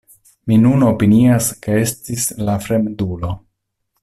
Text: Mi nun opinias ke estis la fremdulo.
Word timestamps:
Mi 0.51 0.55
nun 0.61 0.85
opinias 0.87 1.51
ke 1.67 1.77
estis 1.83 2.27
la 2.49 2.57
fremdulo. 2.65 3.35